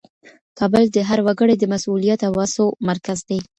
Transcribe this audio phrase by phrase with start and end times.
[0.59, 3.39] کابل د هر وګړي د مسولیت او هڅو مرکز دی.